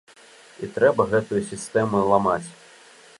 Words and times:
І 0.63 0.69
трэба 0.77 1.05
гэтую 1.11 1.41
сістэму 1.51 2.01
ламаць. 2.13 2.43